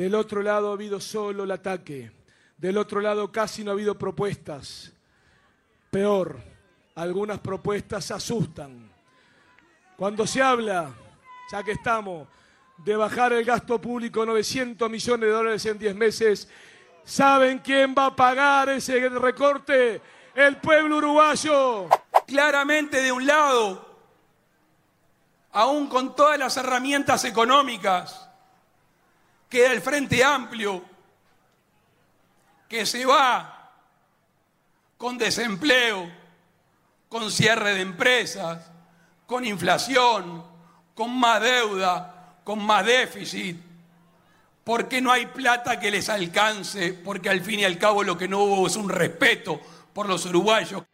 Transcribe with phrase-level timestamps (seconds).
[0.00, 2.10] Del otro lado ha habido solo el ataque.
[2.56, 4.94] Del otro lado casi no ha habido propuestas.
[5.90, 6.40] Peor,
[6.94, 8.90] algunas propuestas asustan.
[9.98, 10.90] Cuando se habla,
[11.52, 12.26] ya que estamos,
[12.78, 16.48] de bajar el gasto público 900 millones de dólares en 10 meses,
[17.04, 20.00] ¿saben quién va a pagar ese recorte?
[20.34, 21.88] El pueblo uruguayo.
[22.26, 23.98] Claramente de un lado,
[25.52, 28.29] aún con todas las herramientas económicas,
[29.50, 30.82] queda el Frente Amplio,
[32.68, 33.72] que se va
[34.96, 36.08] con desempleo,
[37.08, 38.70] con cierre de empresas,
[39.26, 40.44] con inflación,
[40.94, 43.56] con más deuda, con más déficit,
[44.62, 48.28] porque no hay plata que les alcance, porque al fin y al cabo lo que
[48.28, 49.60] no hubo es un respeto
[49.92, 50.84] por los uruguayos.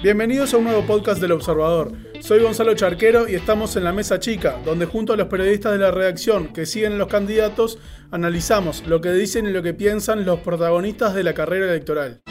[0.00, 1.90] Bienvenidos a un nuevo podcast del Observador.
[2.20, 5.78] Soy Gonzalo Charquero y estamos en la mesa chica, donde junto a los periodistas de
[5.78, 7.80] la redacción que siguen a los candidatos,
[8.12, 12.22] analizamos lo que dicen y lo que piensan los protagonistas de la carrera electoral.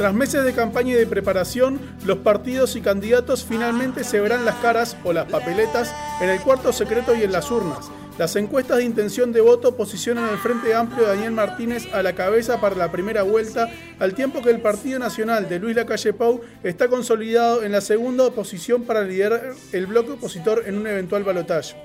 [0.00, 4.54] Tras meses de campaña y de preparación, los partidos y candidatos finalmente se verán las
[4.54, 7.90] caras o las papeletas en el cuarto secreto y en las urnas.
[8.16, 12.14] Las encuestas de intención de voto posicionan al Frente Amplio de Daniel Martínez a la
[12.14, 16.40] cabeza para la primera vuelta, al tiempo que el Partido Nacional de Luis Lacalle Pou
[16.62, 21.76] está consolidado en la segunda posición para liderar el bloque opositor en un eventual balotaje.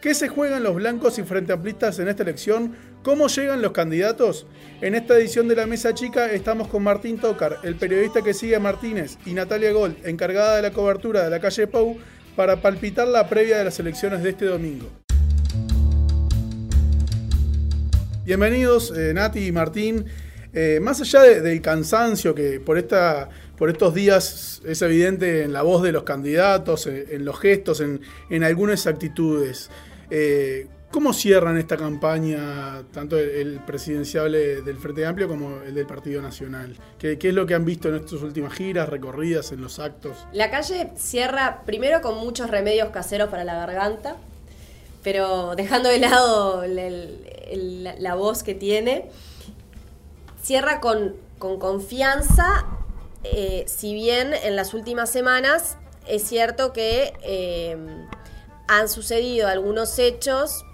[0.00, 2.74] ¿Qué se juegan los blancos y frente amplistas en esta elección?
[3.02, 4.46] ¿Cómo llegan los candidatos?
[4.80, 8.54] En esta edición de la Mesa Chica estamos con Martín Tocar, el periodista que sigue
[8.54, 11.98] a Martínez, y Natalia Gold, encargada de la cobertura de la calle Pou,
[12.36, 14.86] para palpitar la previa de las elecciones de este domingo.
[18.24, 20.04] Bienvenidos, eh, Nati y Martín.
[20.54, 25.52] Eh, más allá de- del cansancio que por, esta, por estos días es evidente en
[25.52, 29.70] la voz de los candidatos, eh, en los gestos, en, en algunas actitudes,
[30.92, 36.22] ¿cómo cierran esta campaña tanto el, el presidenciable del Frente Amplio como el del Partido
[36.22, 36.76] Nacional?
[36.98, 40.26] ¿Qué, es lo que han visto en estas últimas giras, recorridas, en los actos?
[40.32, 44.16] La calle cierra primero con muchos remedios caseros para la garganta,
[45.02, 49.06] pero dejando de lado la, voz que tiene,
[50.42, 52.66] cierra con, con confianza,
[53.24, 57.76] eh, si bien en las últimas semanas es cierto que eh,
[58.68, 60.64] han sucedido algunos hechos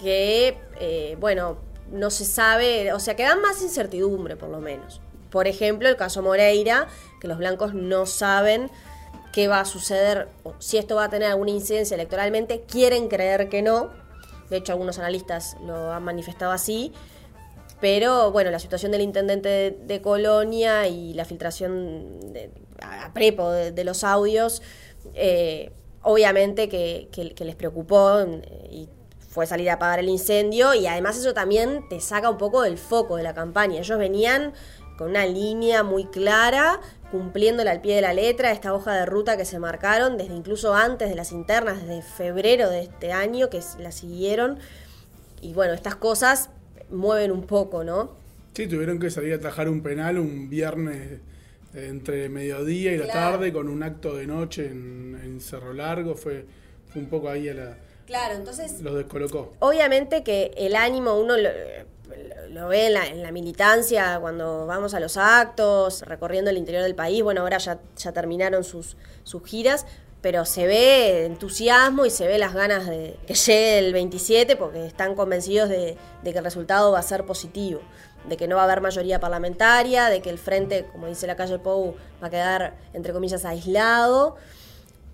[0.00, 1.58] que, eh, bueno,
[1.90, 5.00] no se sabe, o sea, que dan más incertidumbre por lo menos.
[5.30, 6.88] Por ejemplo, el caso Moreira,
[7.20, 8.70] que los blancos no saben
[9.32, 13.48] qué va a suceder, o si esto va a tener alguna incidencia electoralmente, quieren creer
[13.48, 13.90] que no.
[14.48, 16.92] De hecho, algunos analistas lo han manifestado así.
[17.80, 22.50] Pero bueno, la situación del intendente de, Colonia y la filtración de-
[22.80, 24.62] a prepo de, los audios,
[25.14, 25.72] eh,
[26.02, 28.88] obviamente que, que- que les preocupó eh, y
[29.34, 32.78] fue salir a apagar el incendio y además eso también te saca un poco del
[32.78, 33.80] foco de la campaña.
[33.80, 34.52] Ellos venían
[34.96, 36.80] con una línea muy clara,
[37.10, 40.72] cumpliéndola al pie de la letra, esta hoja de ruta que se marcaron desde incluso
[40.72, 44.60] antes de las internas, desde febrero de este año que la siguieron.
[45.40, 46.50] Y bueno, estas cosas
[46.88, 48.12] mueven un poco, ¿no?
[48.52, 51.18] Sí, tuvieron que salir a atajar un penal un viernes
[51.74, 56.14] eh, entre mediodía y la tarde con un acto de noche en, en Cerro Largo.
[56.14, 56.46] Fue,
[56.92, 57.76] fue un poco ahí a la,
[58.06, 59.52] Claro, entonces los descolocó.
[59.60, 61.48] Obviamente que el ánimo uno lo,
[62.50, 66.82] lo ve en la, en la militancia cuando vamos a los actos, recorriendo el interior
[66.82, 67.22] del país.
[67.22, 69.86] Bueno, ahora ya, ya terminaron sus, sus giras,
[70.20, 74.86] pero se ve entusiasmo y se ve las ganas de que llegue el 27 porque
[74.86, 77.80] están convencidos de, de que el resultado va a ser positivo,
[78.28, 81.36] de que no va a haber mayoría parlamentaria, de que el frente, como dice la
[81.36, 84.36] calle Pou, va a quedar, entre comillas, aislado.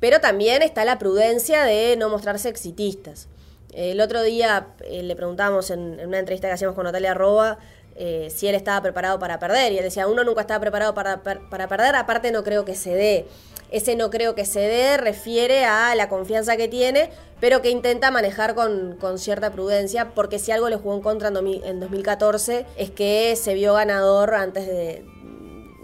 [0.00, 3.28] Pero también está la prudencia de no mostrarse exitistas.
[3.72, 7.58] El otro día eh, le preguntamos en, en una entrevista que hacíamos con Natalia Roa
[7.96, 9.72] eh, si él estaba preparado para perder.
[9.72, 12.94] Y él decía, uno nunca estaba preparado para, para perder, aparte no creo que se
[12.94, 13.26] dé.
[13.70, 18.10] Ese no creo que se dé refiere a la confianza que tiene, pero que intenta
[18.10, 21.78] manejar con, con cierta prudencia, porque si algo le jugó en contra en, 2000 en
[21.78, 25.04] 2014 es que se vio ganador antes de,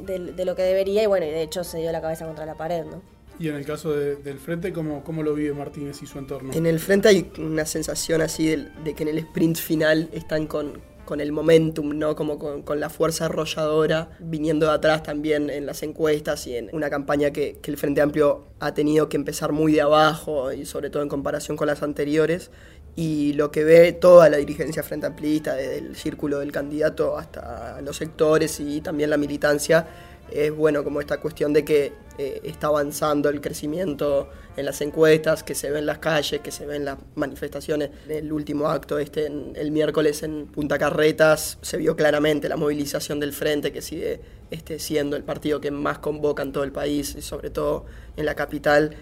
[0.00, 2.44] de- de lo que debería y bueno, y de hecho se dio la cabeza contra
[2.44, 3.02] la pared, ¿no?
[3.38, 6.52] Y en el caso de- del frente, ¿cómo, ¿cómo lo vive Martínez y su entorno?
[6.52, 10.46] En el frente hay una sensación así de, de que en el sprint final están
[10.46, 12.16] con, con el momentum, ¿no?
[12.16, 16.70] Como con, con la fuerza arrolladora, viniendo de atrás también en las encuestas y en
[16.72, 20.64] una campaña que, que el Frente Amplio ha tenido que empezar muy de abajo y
[20.64, 22.50] sobre todo en comparación con las anteriores.
[22.98, 27.82] Y lo que ve toda la dirigencia frente amplista, desde el círculo del candidato hasta
[27.82, 29.86] los sectores y también la militancia,
[30.32, 35.42] es bueno como esta cuestión de que eh, está avanzando el crecimiento en las encuestas,
[35.42, 37.90] que se ve en las calles, que se ven las manifestaciones.
[38.08, 43.20] El último acto este en- el miércoles en Punta Carretas se vio claramente la movilización
[43.20, 44.20] del frente que sigue
[44.50, 47.84] este, siendo el partido que más convoca en todo el país y sobre todo
[48.16, 48.96] en la capital.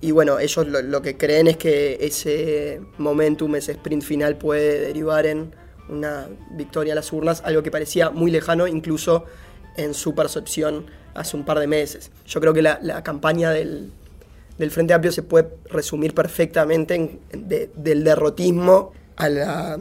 [0.00, 4.80] Y bueno, ellos lo, lo que creen es que ese momentum, ese sprint final puede
[4.80, 5.54] derivar en
[5.88, 9.24] una victoria a las urnas, algo que parecía muy lejano incluso
[9.78, 12.10] en su percepción hace un par de meses.
[12.26, 13.90] Yo creo que la, campaña del,
[14.58, 19.78] del Frente Amplio se puede resumir perfectamente en- de- del derrotismo a la,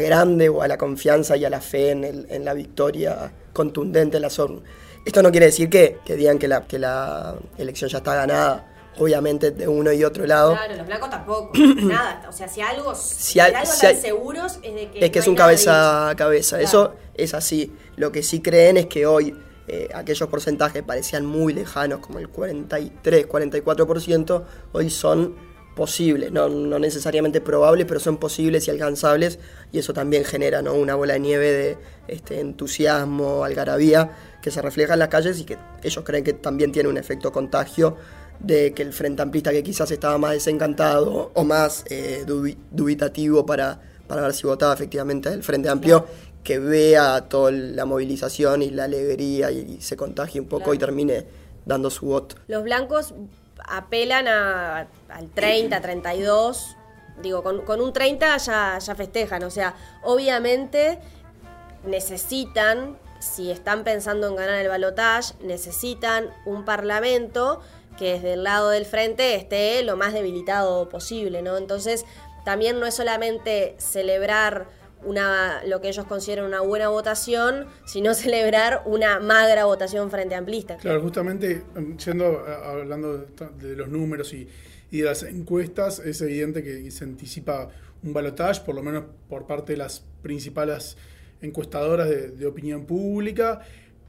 [0.00, 4.30] grande o a la confianza y a la fe en, la victoria contundente en la
[4.38, 4.62] urnas.
[5.04, 8.66] Esto no quiere decir que, que digan que la, que la elección ya está ganada,
[8.98, 10.52] obviamente de uno y otro lado.
[10.52, 11.52] Claro, los blancos tampoco.
[11.82, 12.26] Nada.
[12.28, 15.04] O sea, si algo, si hay- algo si hay- seguros es de que.
[15.04, 16.58] es que no es un cabeza a cabeza.
[16.58, 16.68] Claro.
[16.68, 17.72] Eso es así.
[17.96, 19.36] Lo que sí creen es que hoy
[19.68, 24.42] eh, aquellos porcentajes parecían muy lejanos, como el 43, 44%,
[24.72, 25.34] hoy son
[25.74, 29.40] posibles, no, no necesariamente probables, pero son posibles y alcanzables,
[29.72, 30.74] y eso también genera ¿no?
[30.74, 34.10] una bola de nieve de este, entusiasmo, algarabía,
[34.40, 37.32] que se refleja en las calles y que ellos creen que también tiene un efecto
[37.32, 37.96] contagio
[38.40, 43.46] de que el Frente Amplista que quizás estaba más desencantado o más eh, dubi- dubitativo
[43.46, 46.06] para, para ver si votaba efectivamente el Frente Amplio,
[46.42, 50.74] que vea toda la movilización y la alegría y, se contagie un poco Claro.
[50.74, 51.26] y termine
[51.64, 52.36] dando su voto.
[52.48, 53.14] Los blancos
[53.66, 56.76] apelan a- al 30, 32.
[57.22, 59.42] Digo, con, con un 30 ya, ya festejan.
[59.44, 60.98] O sea, obviamente
[61.86, 67.60] necesitan, si están pensando en ganar el balotaje, necesitan un parlamento
[67.98, 71.56] que desde el lado del frente esté lo más debilitado posible, ¿no?
[71.56, 72.04] Entonces,
[72.44, 74.68] también no es solamente celebrar
[75.04, 80.76] una, lo que ellos consideran una buena votación, sino celebrar una magra votación frente amplista.
[80.76, 84.48] Claro, justamente em, yendo a- hablando de, los números y,
[84.90, 87.68] de las encuestas, es evidente que se anticipa
[88.02, 90.96] un balotaje, por lo menos por parte de las principales
[91.40, 93.60] encuestadoras de, opinión pública,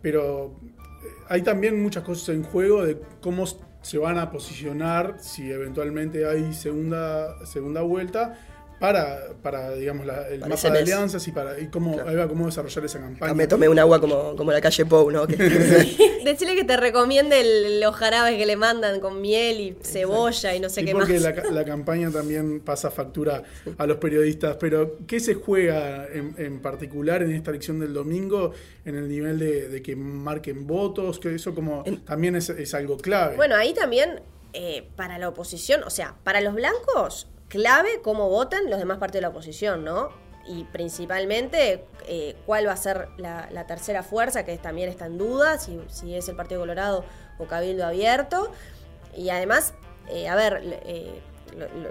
[0.01, 3.45] pero eh, hay también muchas cosas en juego de cómo
[3.85, 8.35] se van a posicionar si eventualmente hay segunda, segunda vuelta.
[8.79, 12.17] Para, para digamos, la- el Para mapa de alianzas y para y cómo, Claro.
[12.19, 13.33] va, cómo desarrollar esa campaña.
[13.33, 15.25] Me tomé un agua como, como la calle Pou, ¿no?
[15.25, 15.35] Que-
[16.25, 20.59] Decirle que te recomiende el- los jarabes que le mandan con miel y cebolla y
[20.59, 21.03] no sé Sí, qué más.
[21.03, 23.43] porque la, ca- la campaña también pasa factura
[23.77, 28.51] a los periodistas, pero ¿qué se juega en, en particular en esta elección del domingo
[28.83, 31.19] en el nivel de, de que marquen votos?
[31.19, 33.35] Que eso como también es, es algo clave.
[33.37, 34.21] Bueno, ahí también
[34.53, 39.19] eh, para la oposición, o sea, para los blancos, clave cómo votan los demás partidos
[39.19, 40.09] de la oposición, ¿no?
[40.47, 45.57] Y principalmente eh, cuál va a ser la, tercera fuerza, que también está en duda,
[45.57, 47.03] si, si es el Partido Colorado
[47.39, 48.51] o Cabildo Abierto.
[49.15, 49.73] Y además,
[50.09, 51.21] eh, a ver, eh,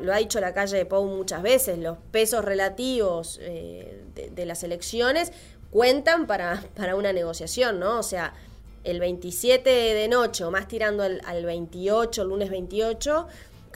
[0.03, 4.63] lo, ha dicho la calle de Pou muchas veces, los pesos relativos de, de las
[4.63, 5.33] elecciones
[5.71, 7.99] cuentan para, para una negociación, ¿no?
[7.99, 8.35] O sea,
[8.85, 13.27] el 27 de noche o más tirando al, al 28, el lunes 28,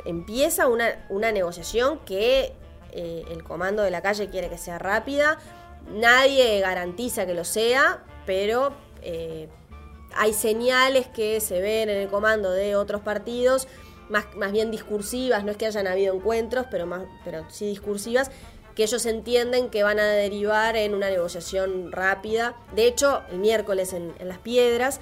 [0.05, 2.53] empieza una, una negociación que
[2.93, 5.39] eh, el comando de la calle quiere que sea rápida.
[5.91, 9.49] Nadie garantiza que lo sea, pero eh,
[10.15, 13.69] hay señales que se ven en el comando de otros partidos,
[14.09, 18.31] más, más bien discursivas, no es que hayan habido encuentros, pero, más, pero sí discursivas,
[18.75, 22.57] que ellos entienden que van a derivar en una negociación rápida.
[22.75, 25.01] De hecho, el miércoles en, en Las Piedras,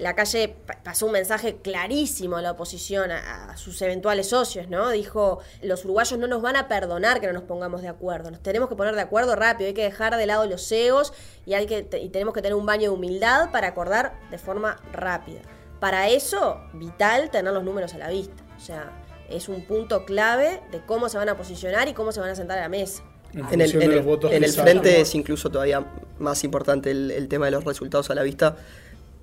[0.00, 4.68] la calle pa- pasó un mensaje clarísimo a la oposición, a, a sus eventuales socios,
[4.68, 4.90] ¿no?
[4.90, 8.42] Dijo, los uruguayos no nos van a perdonar que no nos pongamos de acuerdo, nos
[8.42, 11.12] tenemos que poner de acuerdo rápido, hay que dejar de lado los egos
[11.46, 14.80] y, hay que, y tenemos que tener un baño de humildad para acordar de forma
[14.92, 15.40] rápida.
[15.80, 18.90] Para eso, vital tener los números a la vista, o sea,
[19.28, 22.34] es un punto clave de cómo se van a posicionar y cómo se van a
[22.34, 23.02] sentar a la mesa.
[23.32, 25.86] En el, en el- en frente es incluso todavía
[26.18, 28.56] más importante el, el tema de los resultados a la vista,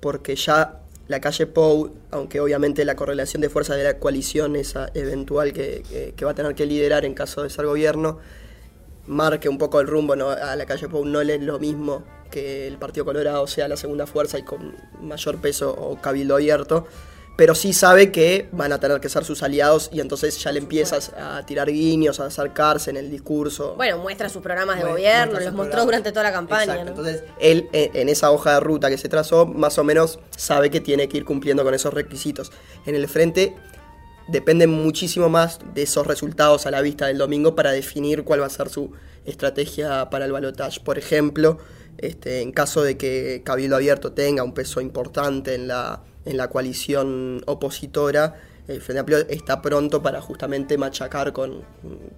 [0.00, 4.90] porque ya la calle Pou, aunque obviamente la correlación de fuerzas de la coalición, esa
[4.94, 8.18] eventual que, que- va a tener que liderar en caso de ser gobierno,
[9.06, 12.66] marque un poco el rumbo, a la calle Pou no le es lo mismo que
[12.66, 16.86] el Partido Colorado sea la segunda fuerza y con mayor peso o cabildo abierto,
[17.38, 20.58] pero sí sabe que van a tener que ser sus aliados y entonces ya le
[20.58, 23.76] empiezas a tirar guiños, a acercarse en el discurso.
[23.76, 25.86] Bueno, muestra sus programas de Bueno, gobierno, los mostró programas.
[25.86, 26.80] durante toda la campaña.
[26.80, 30.68] Entonces, él eh, en esa hoja de ruta que se trazó, más o menos sabe
[30.68, 32.50] que tiene que ir cumpliendo con esos requisitos.
[32.86, 33.54] En el frente
[34.26, 38.46] depende muchísimo más de esos resultados a la vista del domingo para definir cuál va
[38.46, 38.90] a ser su
[39.24, 40.80] estrategia para el balotaje.
[40.80, 41.58] Por ejemplo,
[41.98, 46.48] este, en caso de que Cabildo Abierto tenga un peso importante en la, en la
[46.48, 48.36] coalición opositora,
[48.66, 51.62] el Frente Amplio está pronto para justamente machacar con,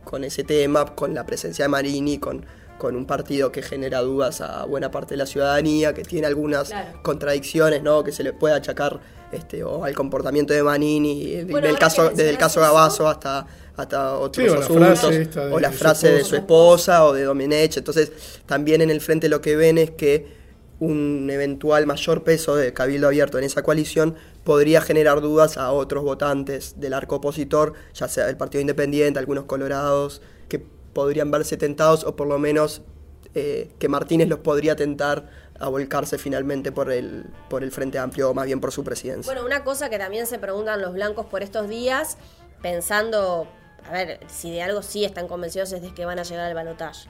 [0.05, 2.45] con ese tema, con la presencia de Marini, con,
[2.77, 6.69] con un partido que genera dudas a buena parte de la ciudadanía, que tiene algunas
[6.71, 7.03] Claro.
[7.03, 8.03] contradicciones, ¿no?
[8.03, 8.99] Que se le puede achacar
[9.31, 13.47] este, o al comportamiento de Manini, Bueno, del ahora caso, desde el caso Gabazo hasta,
[13.81, 16.15] hasta otros Sí, o la asuntos, frase esta de- o la de su frase de
[16.19, 16.29] esposa.
[16.31, 17.77] su esposa o de Domenech.
[17.77, 18.13] Entonces,
[18.47, 20.39] también en el frente lo que ven es que
[20.79, 26.03] un eventual mayor peso de Cabildo Abierto en esa coalición podría generar dudas a otros
[26.05, 30.59] votantes del arco opositor, ya sea del Partido Independiente, algunos colorados, que
[30.95, 32.81] podrían verse tentados o por lo menos
[33.35, 35.29] eh, que Martínez los podría tentar
[35.61, 39.31] a volcarse finalmente por el, por el Frente Amplio o más bien por su presidencia.
[39.31, 42.17] Bueno, una cosa que también se preguntan los blancos por estos días,
[42.63, 43.47] pensando,
[43.89, 46.55] a ver, si de algo sí están convencidos es de que van a llegar al
[46.55, 47.09] balotaje.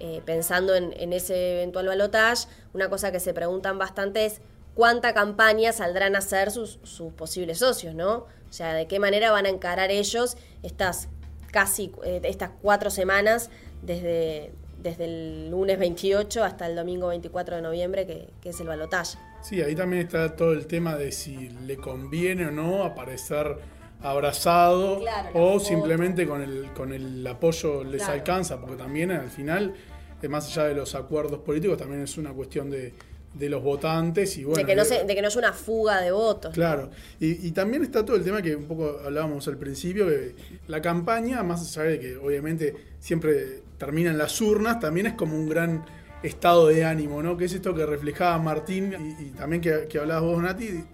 [0.00, 4.40] Eh, pensando en, ese eventual balotaje, una cosa que se preguntan bastante es
[4.74, 8.26] cuánta campaña saldrán a hacer sus, sus posibles socios, ¿no?
[8.48, 11.08] O sea, de qué manera van a encarar ellos estas
[11.50, 13.50] casi, eh, estas cuatro semanas
[13.82, 18.68] desde, desde el lunes 28 hasta el domingo 24 de noviembre, que, que es el
[18.68, 19.18] balotaje.
[19.42, 23.58] Sí, ahí también está todo el tema de si le conviene o no aparecer
[24.02, 28.14] abrazado Claro, o simplemente con el, con el apoyo les Claro.
[28.14, 29.74] alcanza, porque también al final,
[30.22, 32.92] eh, más allá de los acuerdos políticos, también es una cuestión de,
[33.34, 34.58] de los votantes y bueno.
[34.58, 36.50] de, que no se- de que no haya una fuga de votos.
[36.50, 36.54] ¿no?
[36.54, 36.90] Claro,
[37.20, 40.34] y, y también está todo el tema que un poco hablábamos al principio, que
[40.68, 45.36] la campaña, más allá de que obviamente siempre termina en las urnas, también es como
[45.36, 45.84] un gran
[46.22, 47.36] estado de ánimo, ¿no?
[47.36, 50.84] Que es esto que reflejaba Martín y, y también que, que hablabas vos, Nati,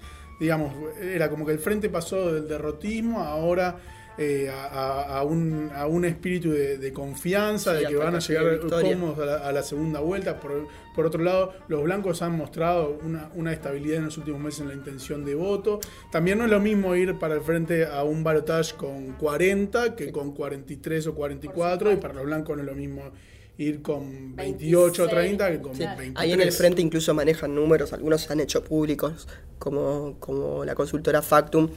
[0.40, 3.78] digamos, era como que el frente pasó del derrotismo ahora
[4.16, 8.60] eh, a, un, a un espíritu de, de confianza, Sí, de que van a llegar
[8.60, 10.38] cómodos a la, a la segunda vuelta.
[10.38, 14.60] Por, por otro lado, los blancos han mostrado una, una estabilidad en los últimos meses
[14.60, 15.80] en la intención de voto.
[16.12, 20.12] También no es lo mismo ir para el frente a un balotaje con 40 que
[20.12, 23.10] con 43 o 44, y para los blancos no es lo mismo
[23.58, 26.12] ir con 28 o 30 que con Sí, 23.
[26.16, 30.74] Ahí en el frente incluso manejan números, algunos se han hecho públicos, como, como la
[30.74, 31.68] consultora Factum,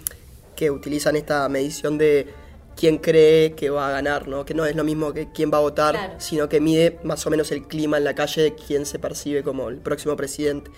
[0.56, 2.28] que utilizan esta medición de
[2.76, 4.44] quién cree que va a ganar, ¿no?
[4.46, 6.14] que no es lo mismo que quién va a votar, Claro.
[6.20, 9.44] sino que mide más o menos el clima en la calle de quién se percibe
[9.44, 10.72] como el próximo presidente.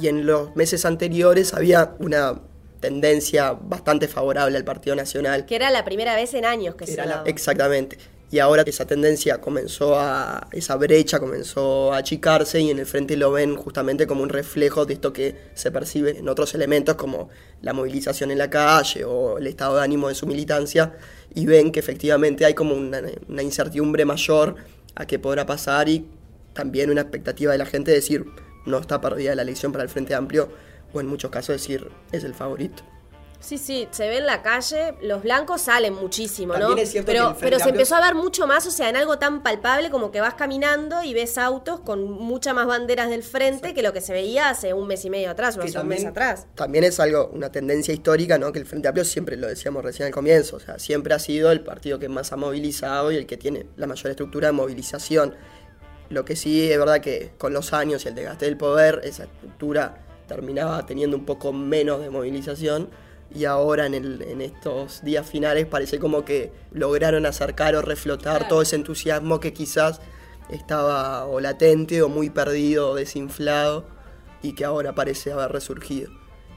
[0.00, 2.40] Y en los meses anteriores había una
[2.80, 5.46] tendencia bastante favorable al Partido Nacional.
[5.46, 7.28] Que era la primera vez en años que se Era la- daba.
[7.28, 7.98] exactamente.
[8.32, 13.14] Y ahora esa tendencia comenzó a, esa brecha comenzó a achicarse y en el frente
[13.14, 17.28] lo ven justamente como un reflejo de esto que se percibe en otros elementos como
[17.60, 20.94] la movilización en la calle o el estado de ánimo de su militancia
[21.34, 24.56] y ven que efectivamente hay como una, una incertidumbre mayor
[24.94, 26.06] a qué podrá pasar y
[26.54, 28.24] también una expectativa de la gente de decir
[28.64, 30.48] no está perdida la elección para el Frente Amplio
[30.94, 32.82] o en muchos casos decir es el favorito.
[33.42, 36.68] Sí, sí, se ve en la calle, los blancos salen muchísimo, ¿no?
[36.68, 38.70] También es cierto que pero el pero se Amplio- empezó a ver mucho más, o
[38.70, 42.68] sea, en algo tan palpable como que vas caminando y ves autos con muchas más
[42.68, 45.62] banderas del frente que lo que se veía hace un mes y medio atrás o
[45.62, 46.46] hace un mes atrás.
[46.54, 48.52] También es algo, una tendencia histórica, ¿no?
[48.52, 51.50] Que el Frente Amplio siempre lo decíamos recién al comienzo, o sea, siempre ha sido
[51.50, 55.34] el partido que más ha movilizado y el que tiene la mayor estructura de movilización.
[56.10, 59.24] Lo que sí es verdad que con los años y el desgaste del poder, esa
[59.24, 62.88] estructura terminaba teniendo un poco menos de movilización
[63.34, 68.38] y ahora en, el- en estos días finales parece como que lograron acercar o reflotar
[68.38, 68.48] Claro.
[68.48, 70.00] todo ese entusiasmo que quizás
[70.50, 73.84] estaba o latente o muy perdido o desinflado
[74.42, 76.10] y que ahora parece haber resurgido.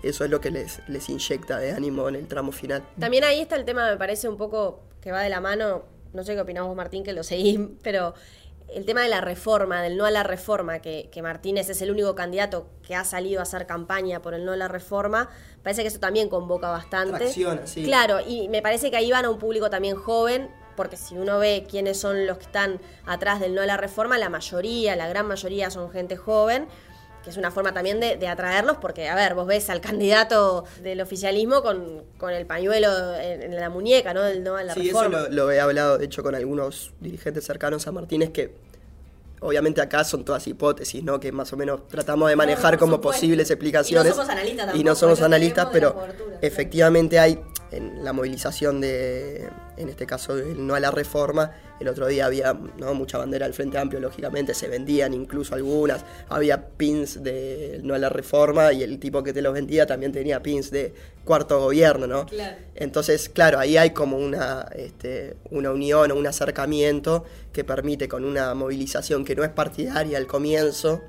[0.03, 2.83] Eso es lo que les, les inyecta de ánimo en el tramo final.
[2.99, 6.23] También ahí está el tema, me parece un poco que va de la mano, no
[6.23, 8.13] sé qué opinamos Martín, que lo seguís, pero
[8.73, 11.91] el tema de la reforma, del no a la reforma, que, que Martínez es el
[11.91, 15.29] único candidato que ha salido a hacer campaña por el no a la reforma,
[15.63, 17.17] parece que eso también convoca bastante.
[17.17, 17.83] Tracciona, sí.
[17.83, 21.39] Claro, y me parece que ahí van a un público también joven, porque si uno
[21.39, 25.07] ve quiénes son los que están atrás del no a la reforma, la mayoría, la
[25.07, 26.67] gran mayoría son gente joven
[27.25, 30.63] que es una forma también de, de atraerlos, porque, a ver, vos ves al candidato
[30.83, 34.21] del oficialismo con, con el pañuelo en, en la muñeca, ¿no?
[34.21, 38.29] La Sí, eso lo, lo he hablado, de hecho, con algunos dirigentes cercanos a Martínez
[38.29, 38.53] que
[39.41, 41.19] obviamente acá son todas hipótesis, ¿no?
[41.19, 43.19] Que más o menos tratamos de manejar como supuesto.
[43.21, 44.13] posibles explicaciones.
[44.13, 46.07] Y no somos analistas Y no tampoco, somos analistas, pero
[46.41, 47.39] efectivamente hay
[47.71, 51.51] en la movilización de, en este caso, el no a la reforma.
[51.79, 52.93] El otro día había ¿no?
[52.93, 56.05] mucha bandera del Frente Amplio, lógicamente, se vendían incluso algunas.
[56.29, 60.11] Había pins de no a la reforma y el tipo que te los vendía también
[60.11, 60.93] tenía pins de
[61.25, 62.25] cuarto gobierno, ¿no?
[62.27, 62.55] Claro.
[62.75, 68.23] Entonces, claro, ahí hay como una, este, una unión o un acercamiento que permite con
[68.23, 71.01] una movilización que no es partidaria al comienzo,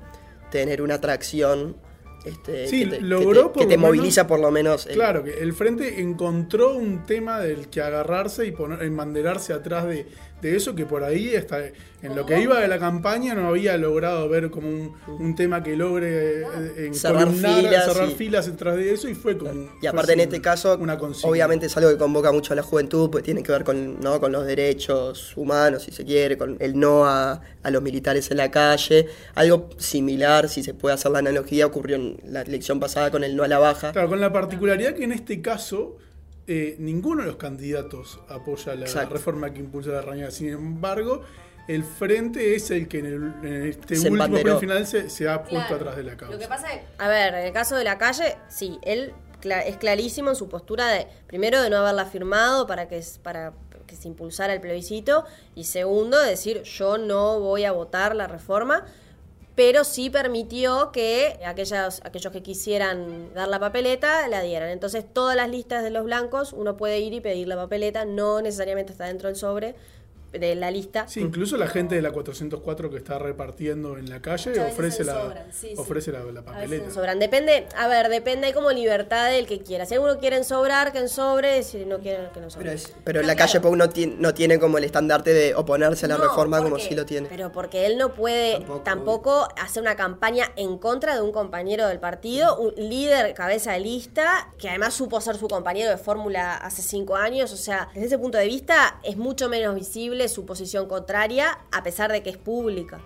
[0.51, 1.77] tener una atracción
[2.25, 4.85] este, Sí, que te, que logró te- que te menos- moviliza por lo menos.
[4.87, 9.85] el- Claro, que el frente encontró un tema del que agarrarse y poner, enbanderarse atrás
[9.87, 10.05] de,
[10.41, 11.59] de eso que por ahí está,
[12.03, 15.63] en lo que iba de la campaña no había logrado ver como un, un tema
[15.63, 19.67] que logre eh, Cerrar encolumnar, filas cerrar y- filas detrás de eso y fue como
[19.81, 23.09] Y aparte en este caso, una obviamente es algo que convoca mucho a la juventud,
[23.09, 24.19] pues tiene que ver con, ¿no?
[24.19, 28.37] con los derechos humanos, si se quiere, con el no a, a los militares en
[28.37, 29.07] la calle.
[29.33, 33.35] Algo similar, si se puede hacer la analogía, ocurrió en la elección pasada con el
[33.35, 33.91] no a la baja.
[33.91, 35.97] Claro, con la particularidad que en este caso
[36.47, 39.15] eh, ninguno de los candidatos apoya la Exacto.
[39.15, 40.31] reforma que impulsa la Raña.
[40.31, 41.21] Sin embargo,
[41.67, 45.27] el frente es el que en, el- en este Se último sprint final se, se
[45.27, 45.75] ha puesto Claro.
[45.75, 46.33] atrás de la causa.
[46.33, 49.13] Lo que pasa es, a ver, en el caso de la calle, sí, él
[49.65, 53.53] es clarísimo en su postura de, primero, de no haberla firmado para que, para
[53.85, 55.25] que se impulsara el plebiscito,
[55.55, 58.85] y segundo, de decir, yo no voy a votar la reforma,
[59.57, 64.69] pero sí permitió que aquellos, aquellos que quisieran dar la papeleta la dieran.
[64.69, 68.39] Entonces, todas las listas de los blancos, uno puede ir y pedir la papeleta, no
[68.39, 69.73] necesariamente está dentro del sobre
[70.31, 71.07] de la lista.
[71.07, 75.03] Sí, incluso la gente de la 404 que está repartiendo en la calle Muchas ofrece,
[75.03, 75.73] la, sí.
[75.77, 76.91] ofrece la, papeleta.
[76.91, 77.19] sobran.
[77.19, 79.85] Depende, a ver, depende, hay como libertad del que quiera.
[79.85, 82.65] Si alguno quiere en sobrar, que en sobre, si no quiere, que no sobre.
[82.65, 83.47] Pero, es- pero No, la claro.
[83.51, 86.61] calle Pou no tiene, no tiene como el estandarte de oponerse a la No, reforma
[86.61, 87.27] como sí lo tiene.
[87.29, 88.81] Pero porque él no puede Tampoco.
[88.83, 93.79] tampoco, hacer una campaña en contra de un compañero del partido, un líder cabeza de
[93.79, 97.51] lista, que además supo ser su compañero de fórmula hace cinco años.
[97.53, 101.83] O sea, desde ese punto de vista es mucho menos visible su posición contraria, a
[101.83, 102.99] pesar de que es pública.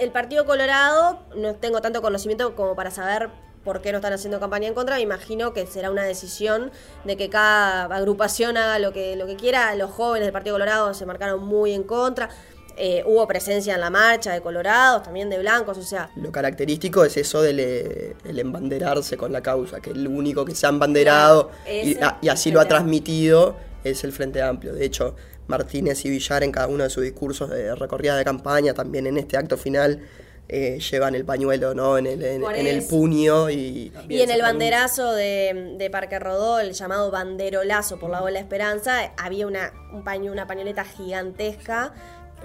[0.00, 3.30] El Partido Colorado, no tengo tanto conocimiento como para saber
[3.64, 4.96] por qué no están haciendo campaña en contra.
[4.96, 6.70] Me imagino que será una decisión
[7.04, 9.74] de que cada agrupación haga lo que, lo que quiera.
[9.74, 12.28] Los jóvenes del Partido Colorado se marcaron muy en contra.
[12.78, 17.06] Eh, hubo presencia en la marcha de colorados, también de blancos, o sea, Lo característico
[17.06, 20.68] es eso del eh, el embanderarse con la causa, que el único que se ha
[20.68, 24.74] embanderado Claro, y, a- y así lo ha transmitido es el Frente Amplio.
[24.74, 25.16] De hecho,
[25.48, 29.16] Martínez y Villar en cada uno de sus discursos de recorrida de campaña, también en
[29.16, 30.00] este acto final,
[30.48, 31.98] eh, llevan el pañuelo ¿no?
[31.98, 32.88] en, el, en, Por en el eso.
[32.88, 38.10] puño y, Y en el un- banderazo de, de Parque Rodó, el llamado banderolazo por
[38.10, 41.92] la ola Esperanza, había una, un paño, una pañoleta gigantesca.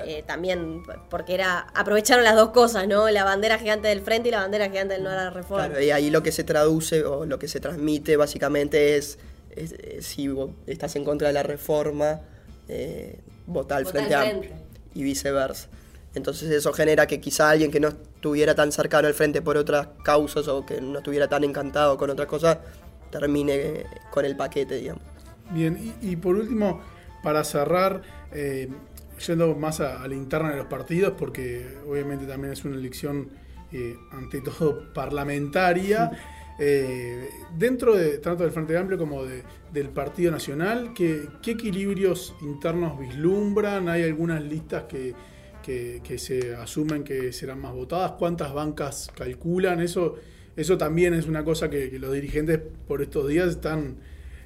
[0.06, 3.08] eh, también porque era aprovecharon las dos cosas, ¿no?
[3.12, 5.68] La bandera gigante del frente y la bandera gigante del no a la reforma.
[5.68, 9.20] Claro, y ahí lo que se traduce o lo que se transmite básicamente es,
[9.56, 12.22] es- es si vos estás en contra de la reforma,
[12.68, 14.36] eh, votá al Frente Frente.
[14.36, 14.52] Amplio
[14.94, 15.70] y viceversa.
[16.14, 19.88] Entonces eso genera que quizá alguien que no estuviera tan cercano al Frente por otras
[20.04, 22.58] causas o que no estuviera tan encantado con otras cosas,
[23.10, 25.04] termine con el paquete, digamos.
[25.52, 26.82] Bien, y, y por último,
[27.24, 28.70] para cerrar, eh,
[29.26, 33.30] yendo más a, a la interna de los partidos, porque obviamente también es una elección
[33.72, 36.12] eh, ante todo parlamentaria,
[36.64, 39.44] eh, dentro de tanto del Frente Amplio como de-
[39.74, 43.90] del Partido Nacional, ¿qué, qué equilibrios internos vislumbran?
[43.90, 45.16] ¿Hay algunas listas que,
[45.64, 48.12] que- que se asumen que serán más votadas?
[48.20, 49.82] ¿Cuántas bancas calculan?
[49.82, 50.16] Eso,
[50.56, 53.98] eso también es una cosa que, que los dirigentes por estos días están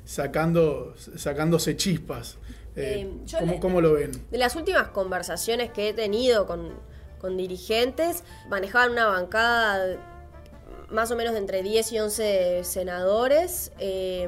[0.06, 2.38] sacando, sacándose chispas.
[2.78, 4.12] Eh, Eh, ¿cómo, le- cómo lo ven?
[4.32, 6.70] De las últimas conversaciones que he tenido con,
[7.20, 10.15] con dirigentes, manejaban una bancada
[10.96, 14.28] más o menos entre 10 y 11 senadores eh,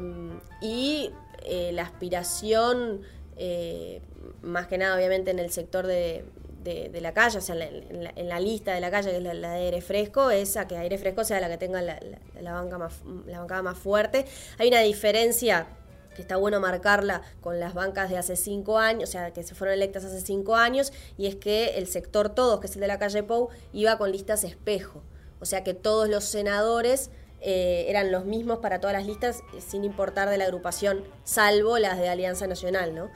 [0.62, 1.12] y
[1.44, 3.02] eh, la aspiración,
[3.38, 4.02] eh,
[4.42, 6.26] más que nada obviamente en el sector de,
[6.64, 9.12] de- la calle, o sea, en la, en la- en la lista de la calle,
[9.12, 11.82] que es la, de aire fresco, es a que aire fresco sea la que tenga
[11.82, 12.94] la banca más,
[13.26, 14.26] la bancada más fuerte.
[14.58, 15.68] Hay una diferencia
[16.16, 19.56] que está bueno marcarla con las bancas de hace cinco años, o sea, que se
[19.56, 22.88] fueron electas hace cinco años, y es que el sector todos, que es el de
[22.88, 25.04] la calle Pou, iba con listas espejo.
[25.40, 27.10] O sea que todos los senadores
[27.42, 31.78] eh, eran los mismos para todas las listas, eh, sin importar de la agrupación, salvo
[31.78, 33.10] las de Alianza Nacional, ¿no?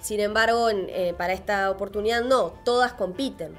[0.00, 3.54] Sin embargo, en- eh, para esta oportunidad no, todas compiten.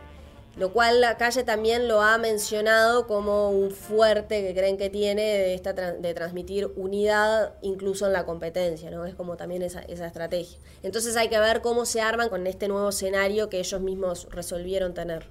[0.56, 5.24] Lo cual la calle también lo ha mencionado como un fuerte que creen que tiene
[5.24, 9.06] de, esta de transmitir unidad incluso en la competencia, ¿no?
[9.08, 10.60] Es como también esa, esa estrategia.
[10.84, 14.94] Entonces hay que ver cómo se arman con este nuevo escenario que ellos mismos resolvieron
[14.94, 15.26] tener.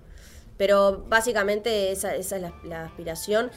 [0.56, 3.50] Pero básicamente esa, esa es la, la aspiración.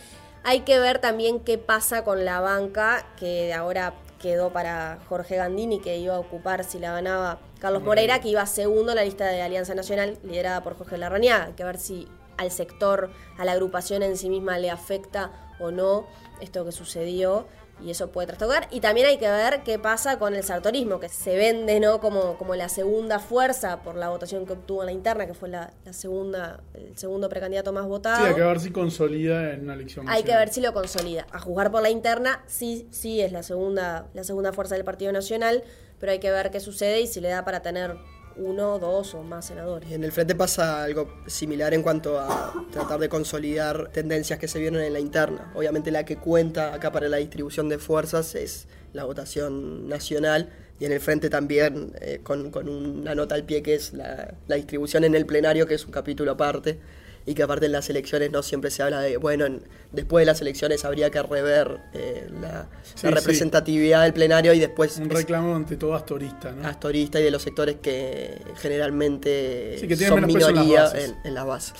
[0.43, 5.79] Hay que ver también qué pasa con la banca, que ahora quedó para Jorge Gandini,
[5.79, 9.27] que iba a ocupar si la ganaba Carlos Moreira, que iba segundo en la lista
[9.27, 11.45] de Alianza Nacional, liderada por Jorge Larrañaga.
[11.45, 15.71] Hay que ver si al sector, a la agrupación en sí misma le afecta o
[15.71, 16.05] no
[16.41, 17.45] esto que sucedió
[17.83, 18.67] y eso puede trastocar.
[18.71, 21.99] Y también hay que ver qué pasa con el sartorismo, que se vende ¿no?
[21.99, 25.49] como, como la segunda fuerza por la votación que obtuvo en la interna, que fue
[25.49, 28.23] la, la segunda, el segundo precandidato más votado.
[28.23, 30.07] Sí, hay que ver si consolida en una elección.
[30.09, 31.27] Hay que ver si lo consolida.
[31.31, 35.11] A juzgar por la interna, sí, sí es la segunda, la segunda fuerza del Partido
[35.11, 35.63] Nacional,
[35.99, 37.97] pero hay que ver qué sucede y si le da para tener
[38.37, 39.91] uno, dos o más senadores.
[39.91, 44.59] En el frente pasa algo similar en cuanto a tratar de consolidar tendencias que se
[44.59, 45.51] vieron en la interna.
[45.55, 50.85] Obviamente la que cuenta acá para la distribución de fuerzas es la votación nacional y
[50.85, 54.55] en el frente también eh, con, con una nota al pie que es la, la
[54.55, 56.79] distribución en el plenario, que es un capítulo aparte
[57.27, 60.25] y que aparte en las elecciones no siempre se habla de, bueno, en- después de
[60.27, 63.15] las elecciones habría que rever eh, la, Sí, la sí.
[63.15, 66.67] representatividad del plenario y después Un reclamo ante todo astorista, ¿no?
[66.67, 71.09] astorista y de los sectores que generalmente Sí, que tienen son en minoría bases.
[71.09, 71.73] en, en las bases.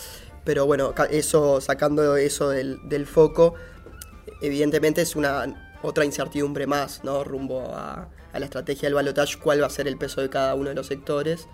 [0.44, 3.54] Pero bueno, eso sacando eso del, del foco,
[4.42, 7.24] evidentemente es una otra incertidumbre más, ¿no?
[7.24, 10.56] Rumbo a, a la estrategia del balotaje, cuál va a ser el peso de cada
[10.56, 11.48] uno de los sectores.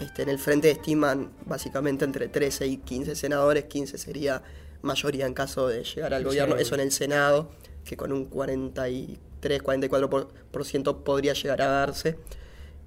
[0.00, 4.42] Este, en el frente estiman básicamente entre 13 y 15 senadores, 15 sería
[4.82, 7.50] mayoría en caso de llegar al gobierno, eso en el Senado,
[7.84, 12.16] que con un 43, 44% por, por ciento podría llegar a darse.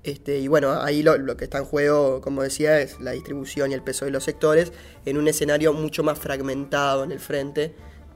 [0.04, 3.71] Este, y bueno, ahí lo, lo que está en juego, como decía, es la distribución
[3.71, 4.73] y el peso de los sectores
[5.06, 7.73] en un escenario mucho más fragmentado en el frente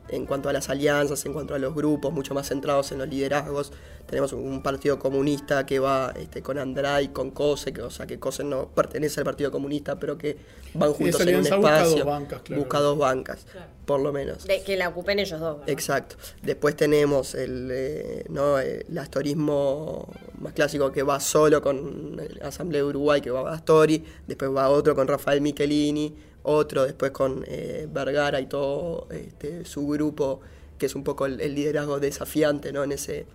[0.09, 3.07] en cuanto a las alianzas, en cuanto a los grupos, mucho más centrados en los
[3.07, 3.71] liderazgos.
[4.05, 8.17] Tenemos un partido comunista que va este, con Andrei, con Cose, que, o sea que
[8.17, 10.37] Cose no pertenece al Partido Comunista, pero que
[10.73, 11.97] van juntos en un busca espacio.
[11.97, 12.61] dos bancas, claro.
[12.61, 13.45] Busca dos bancas,
[13.85, 14.45] por lo menos.
[14.45, 15.59] De, que la ocupen ellos dos.
[15.59, 15.69] ¿verdad?
[15.69, 16.15] Exacto.
[16.41, 18.59] Después tenemos el, eh, ¿no?
[18.59, 20.07] el astorismo
[20.39, 24.69] más clásico que va solo con la Asamblea de Uruguay, que va Astori, después va
[24.69, 26.15] otro con Rafael Michelini,
[26.47, 30.39] otro después con eh, Vergara y todo este, su grupo,
[30.77, 32.83] que es un poco el, el liderazgo desafiante ¿no?
[32.83, 33.25] en, ese,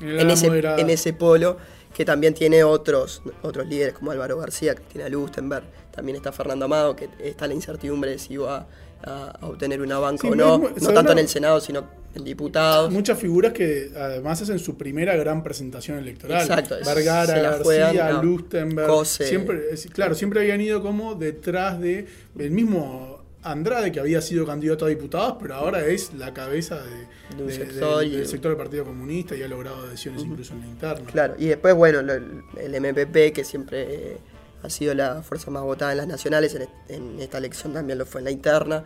[0.00, 1.56] en, ese, en ese polo,
[1.92, 6.94] que también tiene otros, otros líderes como Álvaro García, Cristina Lustenberg, también está Fernando Amado,
[6.94, 8.66] que está la incertidumbre de si va
[9.04, 11.84] a, a obtener una banca Sí, o no, muy- no tanto en el Senado, sino
[12.14, 12.90] en diputados.
[12.90, 16.40] Muchas figuras que además hacen su primera gran presentación electoral.
[16.42, 18.22] Exacto, Vergara, García, juegan, no.
[18.22, 18.86] Lustenberg.
[18.88, 19.26] Cose.
[19.26, 22.06] Siempre, es- claro, siempre habían ido como detrás de
[22.38, 27.36] el mismo Andrade, que había sido candidato a diputados, pero ahora es la cabeza de,
[27.36, 30.22] De un de- sector del- y- del sector del Partido Comunista y ha logrado adhesiones
[30.24, 31.10] incluso en la interna.
[31.12, 34.16] Claro, y después, bueno, lo- el MPP, que siempre
[34.62, 38.06] ha sido la fuerza más votada en las nacionales, en, en esta elección también lo
[38.06, 38.84] fue en la interna,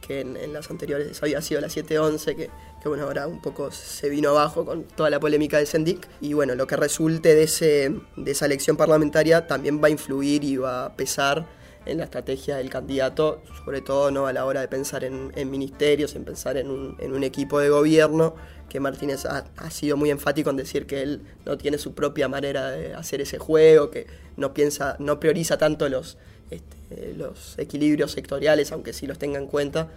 [0.00, 2.50] que en, en las anteriores había sido la 711, que,
[2.82, 6.08] que bueno, ahora un poco se vino abajo con toda la polémica de Sendic.
[6.20, 10.42] Y bueno, lo que resulte de, ese, de esa elección parlamentaria también va a influir
[10.44, 11.46] y va a pesar
[11.90, 16.14] en la estrategia del candidato, sobre todo no a la hora de pensar en, ministerios,
[16.14, 18.34] en pensar en un, equipo de gobierno,
[18.68, 22.70] que Martínez ha, sido muy enfático en decir que él no tiene su propia manera
[22.70, 26.16] de hacer ese juego, que no piensa, no prioriza tanto los,
[26.50, 29.88] este, los equilibrios sectoriales, aunque sí los tenga en cuenta,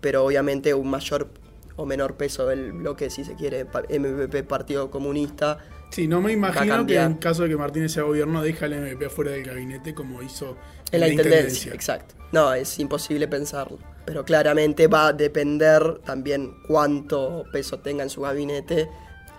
[0.00, 1.28] pero obviamente un mayor
[1.76, 5.58] o menor peso del bloque, si se quiere, MPP Partido Comunista.
[5.90, 9.08] Sí, no me imagino que en caso de que Martínez sea gobierno deja al MP
[9.08, 10.56] fuera del gabinete como hizo
[10.92, 12.14] En la intendencia, exacto.
[12.32, 13.78] No, es imposible pensarlo.
[14.04, 18.88] Pero claramente va a depender también cuánto peso tenga en su gabinete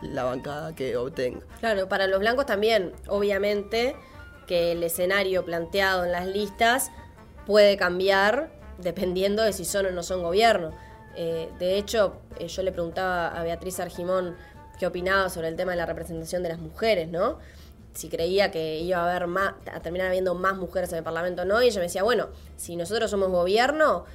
[0.01, 1.41] la bancada que obtenga.
[1.59, 3.95] Claro, para los blancos también, obviamente,
[4.47, 6.91] que el escenario planteado en las listas
[7.45, 10.71] puede cambiar dependiendo de si son o no son gobierno.
[11.15, 14.35] Eh, de hecho, eh, yo le preguntaba a Beatriz Argimón
[14.81, 17.37] qué opinaba sobre el tema de la representación de las mujeres, ¿no?
[17.93, 21.45] Si creía que iba a haber más, a terminar habiendo más mujeres en el Parlamento
[21.45, 24.05] no, y ella me decía, bueno, si nosotros somos gobierno,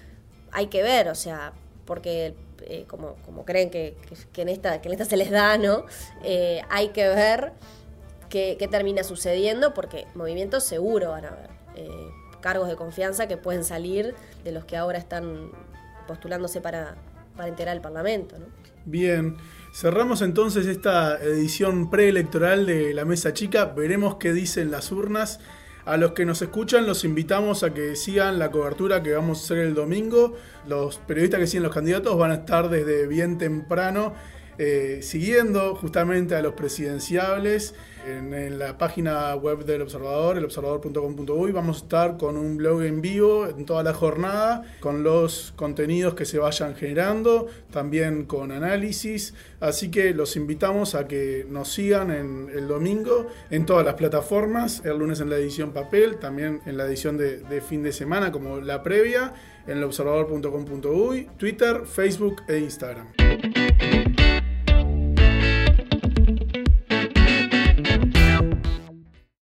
[0.50, 1.52] hay que ver, o sea,
[1.84, 3.96] porque eh, como, como creen que,
[4.32, 5.84] que- en esta, que en esta se les da, ¿no?
[6.24, 7.52] Eh, hay que ver
[8.28, 11.50] qué, qué termina sucediendo, porque movimientos seguro van a haber.
[11.76, 11.90] eh,
[12.40, 15.50] cargos de confianza que pueden salir de los que ahora están
[16.06, 16.94] postulándose para,
[17.36, 18.46] para integrar el Parlamento, ¿no?
[18.84, 19.36] Bien,
[19.76, 23.66] cerramos entonces esta edición preelectoral de La Mesa Chica.
[23.66, 25.38] Veremos qué dicen las urnas.
[25.84, 29.44] A los que nos escuchan los invitamos a que sigan la cobertura que vamos a
[29.44, 30.34] hacer el domingo.
[30.66, 34.14] Los periodistas que siguen los candidatos van a estar desde bien temprano
[34.58, 37.74] eh, siguiendo justamente a los presidenciables
[38.06, 41.52] en, en la página web del Observador, elobservador.com.uy.
[41.52, 46.14] Vamos a estar con un blog en vivo en toda la jornada, con los contenidos
[46.14, 49.34] que se vayan generando, también con análisis.
[49.60, 54.98] Así que los invitamos a que nos sigan el domingo en todas las plataformas, el
[54.98, 58.60] lunes en la edición papel, también en la edición de, de fin de semana como
[58.60, 59.34] la previa,
[59.66, 63.08] en elobservador.com.uy, Twitter, Facebook e Instagram.